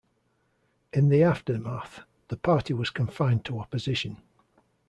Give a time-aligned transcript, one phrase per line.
[0.91, 4.17] In the aftermath the party was confined to opposition.